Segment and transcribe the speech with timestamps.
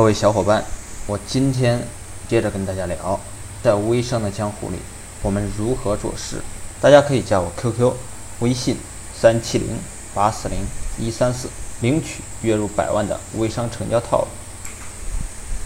[0.00, 0.64] 各位小伙伴，
[1.06, 1.86] 我今天
[2.26, 3.20] 接着跟大家聊，
[3.62, 4.76] 在微商的江湖里，
[5.20, 6.40] 我们如何做事？
[6.80, 7.92] 大家可以加我 QQ、
[8.38, 8.78] 微信
[9.14, 9.68] 三七零
[10.14, 10.56] 八四零
[10.98, 11.50] 一三四，
[11.82, 14.28] 领取月入百万的微商成交套路。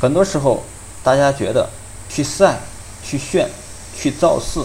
[0.01, 0.65] 很多时候，
[1.05, 1.71] 大家觉得
[2.09, 2.59] 去晒、
[3.05, 3.49] 去炫、
[3.97, 4.59] 去造势，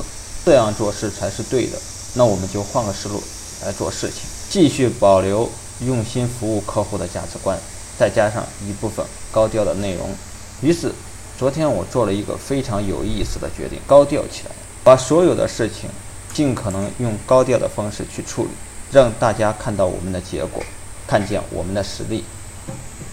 [0.43, 1.77] 这样做事才是对的。
[2.15, 3.21] 那我们就换个思路
[3.63, 5.47] 来做事情，继续保留
[5.81, 7.55] 用心服务客户的价值观，
[7.99, 10.09] 再加上一部分高调的内容。
[10.61, 10.93] 于是，
[11.37, 14.51] 昨天我做了一个非常有意思的决定：高调起来，
[14.83, 15.89] 把所有的事情
[16.33, 18.49] 尽可能用高调的方式去处理，
[18.91, 20.63] 让大家看到我们的结果，
[21.05, 22.23] 看见我们的实力。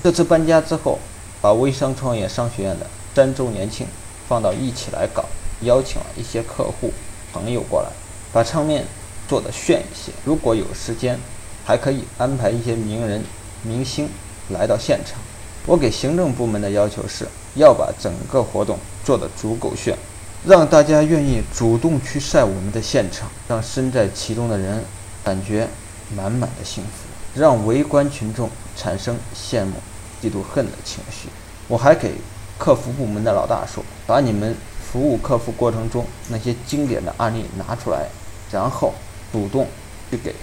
[0.04, 1.00] 这次搬家之后。
[1.38, 3.86] 把微商创业商学院的三周年庆
[4.26, 5.22] 放到一起来搞，
[5.60, 6.90] 邀请了一些客户
[7.32, 7.88] 朋友过来，
[8.32, 8.84] 把场面
[9.28, 10.10] 做得炫一些。
[10.24, 11.20] 如果有时间，
[11.64, 13.22] 还可以安排一些名人、
[13.62, 14.08] 明星
[14.50, 15.18] 来到现场。
[15.66, 19.96] 我给行政部门的要求是，要把整个活动做得足够炫，
[20.44, 24.84] 让大家愿意主动去晒我们的现场，让身在其中的人
[25.24, 25.68] 感觉
[26.14, 29.74] 满满的幸福，让围观群众产生羡慕。
[30.22, 31.28] 嫉妒恨的情绪，
[31.68, 32.14] 我还给
[32.58, 38.08] 客服部门的老大说：“把你们服务客户过程中那些经典的案例拿出来，
[38.50, 38.94] 然后
[39.30, 39.68] 主动
[40.10, 40.34] 去给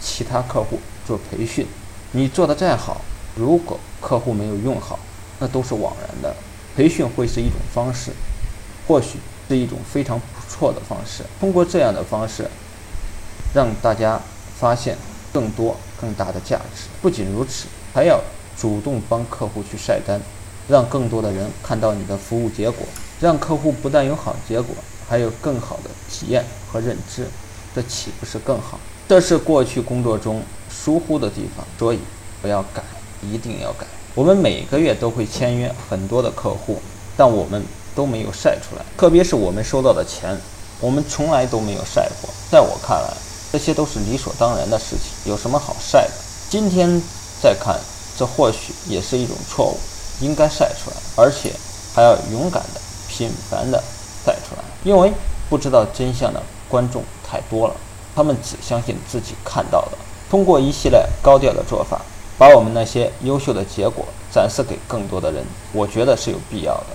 [0.00, 1.64] 其他客户做培训。
[2.10, 3.00] 你做的再好，
[3.34, 4.98] 如果客户没有用好，
[5.38, 6.34] 那都是枉然的。
[6.76, 8.10] 培训会是一种方式，
[8.86, 11.22] 或许是一种非常不错的方式。
[11.38, 12.48] 通过这样的方式，
[13.54, 14.20] 让大家
[14.58, 14.96] 发现
[15.32, 16.88] 更多更大的价值。
[17.02, 18.20] 不仅如此，还要。”
[18.58, 20.20] 主动帮客户去晒单，
[20.68, 22.86] 让更多的人看到你的服务结果，
[23.18, 24.74] 让客户不但有好结果，
[25.08, 27.26] 还有更好的体验和认知，
[27.74, 28.78] 这岂不是更好？
[29.08, 32.00] 这是过去工作中疏忽的地方，所以
[32.42, 32.82] 不要改，
[33.22, 33.86] 一定要改。
[34.14, 36.80] 我们每个月都会签约很多的客户，
[37.16, 40.36] 但我们都没有晒出来，特别是我们收到的钱，
[40.80, 42.30] 我们从来都没有晒过。
[42.50, 43.12] 在我看来，
[43.52, 46.12] 这些都是理所当然的事情，有什么好晒的？
[46.48, 47.00] 今天
[47.42, 47.78] 再看。
[48.18, 49.78] 这或许也是一种错误，
[50.20, 51.50] 应该晒出来，而且
[51.94, 53.82] 还要勇敢的、频繁的
[54.26, 54.62] 晒出来。
[54.84, 55.10] 因为
[55.48, 57.74] 不知道真相的观众太多了，
[58.14, 59.92] 他们只相信自己看到的。
[60.28, 62.02] 通过一系列高调的做法，
[62.40, 66.86] 把我们那些优秀的结果展示给更多的人，我觉得是有必要的。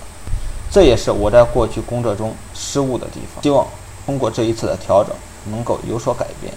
[0.72, 3.68] 这也是我在过去工作中失误的地方，希望
[4.08, 5.16] 通过这一次的调整
[5.52, 6.52] 能够有所改变。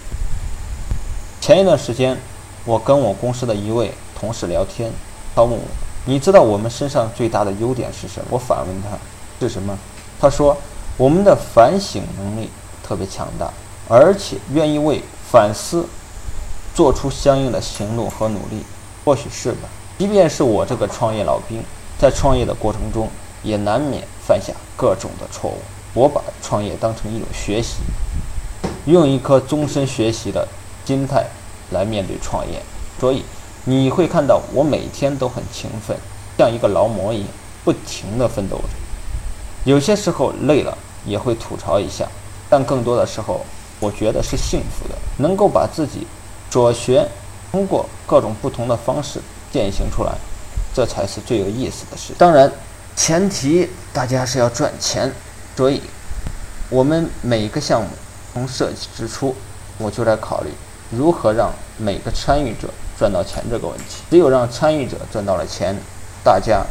[1.39, 2.17] 前一段时间，
[2.65, 3.93] 我跟我公司的一位。
[4.19, 4.91] 同事聊天，
[5.33, 5.61] 他问我
[6.03, 8.97] ：“你知道我们身上最大的优点是什么？”我反问他
[9.39, 9.77] ：“是什么？”
[10.19, 10.57] 他说
[10.97, 12.49] ：“我们的反省能力
[12.83, 13.49] 特别强大，
[13.87, 15.01] 而且愿意为
[15.31, 15.85] 反思
[16.75, 18.65] 做出相应的行动和努力。”
[19.03, 19.69] 或许是吧。
[19.97, 21.61] 即便是我这个创业老兵，
[21.97, 23.09] 在创业的过程中
[23.43, 25.57] 也难免犯下各种的错误。
[25.93, 27.77] 我把创业当成一种学习，
[28.85, 30.47] 用一颗终身学习的
[30.85, 31.25] 心态
[31.71, 32.61] 来面对创业，
[32.99, 33.23] 所以。
[33.65, 35.95] 你会看到我每天都很勤奋，
[36.37, 37.27] 像一个劳模一样，
[37.63, 38.63] 不停地奋斗着。
[39.65, 42.07] 有些时候累了也会吐槽一下，
[42.49, 43.41] 但更多的时候，
[43.79, 46.07] 我觉得是幸福的，能够把自己
[46.49, 47.05] 所学
[47.51, 49.19] 通过各种不同的方式
[49.51, 50.13] 践行出来，
[50.73, 52.13] 这才是最有意思的事。
[52.17, 52.51] 当然，
[52.95, 55.11] 前提大家是要赚钱，
[55.55, 55.81] 所以，
[56.69, 57.87] 我们每个项目
[58.33, 59.35] 从设计之初，
[59.77, 60.49] 我就在考虑
[60.91, 62.69] 如何让每个参与者。
[62.99, 65.73] 赚到钱这个问题，只有让参与者赚到了钱，
[66.21, 66.65] 大家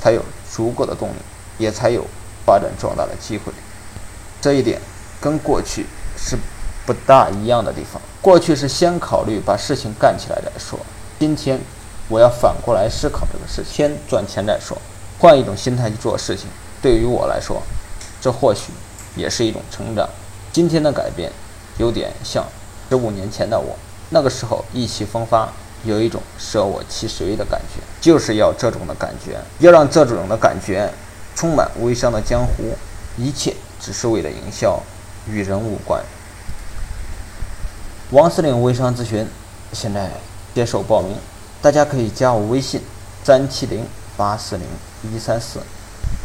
[0.00, 1.14] 才有足够的动力，
[1.58, 2.06] 也才有
[2.46, 3.52] 发展壮大的机会。
[4.40, 4.80] 这一点
[5.20, 5.86] 跟过去
[6.16, 6.38] 是
[6.86, 8.00] 不大一样的地方。
[8.20, 10.78] 过去是先考虑把事情干起来再说，
[11.18, 11.58] 今天
[12.08, 14.76] 我要反过来思考这个事，先赚钱再说，
[15.18, 16.46] 换一种心态去做事情。
[16.82, 17.62] 对于我来说，
[18.20, 18.72] 这或许
[19.16, 20.08] 也是一种成长。
[20.52, 21.30] 今天的改变
[21.78, 22.44] 有点像
[22.88, 23.76] 十五年前的我。
[24.10, 25.48] 那个时候意气风发，
[25.84, 30.90] 有一种舍我其谁的感觉，就是要这种的感觉，要让这种的感觉
[31.36, 32.76] 充满微商的江湖，
[33.16, 34.80] 一切只是为了营销，
[35.28, 36.02] 与人无关。
[38.12, 39.24] 王司令微商咨询
[39.72, 40.10] 现在
[40.52, 41.16] 接受报名，
[41.62, 42.80] 大家可以加我微信
[43.22, 43.86] 三七零
[44.16, 44.66] 八四零
[45.04, 45.60] 一三四，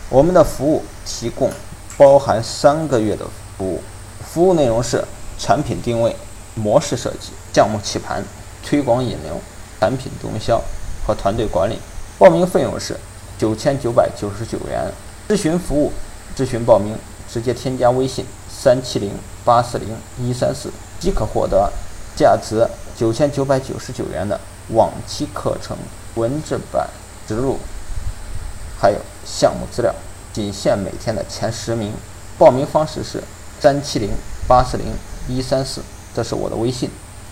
[0.10, 1.52] 我们的服务提供
[1.96, 3.24] 包含三个月的
[3.56, 3.84] 服务，
[4.24, 5.06] 服务内容是
[5.38, 6.16] 产品定位。
[6.58, 8.24] 模式设计、项目起盘、
[8.64, 9.42] 推广引流、
[9.78, 10.60] 产品营销
[11.06, 11.78] 和团队管理。
[12.18, 12.98] 报名费用是
[13.38, 14.90] 九千九百九十九元。
[15.28, 15.92] 咨询服务、
[16.34, 16.96] 咨询报名，
[17.30, 19.12] 直接添加微信三七零
[19.44, 20.72] 八四零一三四
[21.06, 21.72] 即可获得
[22.16, 22.68] 价值
[22.98, 25.78] 九千九百九十九元的往期课程
[26.16, 26.90] 文字版
[27.28, 27.60] 植入
[28.82, 29.94] 还有项目资料，
[30.34, 31.94] 仅限每天的前十名。
[32.40, 33.24] 报名方式是
[33.62, 34.10] 三七零
[34.48, 34.88] 八四零
[35.28, 35.80] 一三四，
[36.16, 36.90] 这是我的微信。